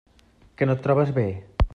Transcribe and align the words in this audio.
Que 0.61 0.67
no 0.69 0.77
et 0.77 0.81
trobes 0.87 1.11
bé? 1.19 1.27